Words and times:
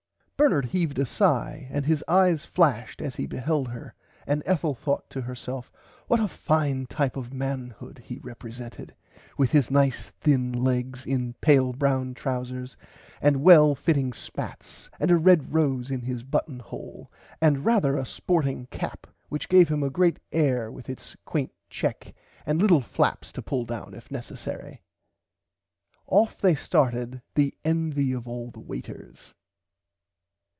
Bernard 0.41 0.65
heaved 0.65 0.97
a 0.97 1.05
sigh 1.05 1.67
and 1.69 1.85
his 1.85 2.03
eyes 2.07 2.45
flashed 2.47 2.99
as 2.99 3.17
he 3.17 3.27
beheld 3.27 3.67
her 3.67 3.93
and 4.25 4.41
Ethel 4.47 4.73
thorght 4.73 5.07
to 5.09 5.21
herself 5.21 5.71
what 6.07 6.19
a 6.19 6.27
fine 6.27 6.87
type 6.87 7.15
of 7.15 7.31
manhood 7.31 7.99
he 8.03 8.17
reprisented 8.21 8.95
with 9.37 9.51
his 9.51 9.69
nice 9.69 10.07
thin 10.09 10.51
legs 10.51 11.05
in 11.05 11.33
pale 11.41 11.73
broun 11.73 12.15
trousers 12.15 12.75
and 13.21 13.43
well 13.43 13.75
fitting 13.75 14.13
spats 14.13 14.89
and 14.99 15.11
a 15.11 15.15
red 15.15 15.53
rose 15.53 15.91
in 15.91 16.01
his 16.01 16.23
button 16.23 16.57
hole 16.57 17.11
and 17.39 17.57
rarther 17.63 17.95
a 17.95 18.03
sporting 18.03 18.65
cap 18.71 19.05
which 19.29 19.47
gave 19.47 19.69
him 19.69 19.83
a 19.83 19.91
great 19.91 20.17
air 20.31 20.61
[Pg 20.63 20.71
90] 20.71 20.75
with 20.75 20.89
its 20.89 21.15
quaint 21.23 21.51
check 21.69 22.15
and 22.47 22.59
little 22.59 22.81
flaps 22.81 23.31
to 23.31 23.43
pull 23.43 23.63
down 23.63 23.93
if 23.93 24.09
necesarry. 24.09 24.79
Off 26.07 26.35
they 26.39 26.55
started 26.55 27.21
the 27.35 27.55
envy 27.63 28.11
of 28.11 28.27
all 28.27 28.49
the 28.49 28.59
waiters. 28.59 29.35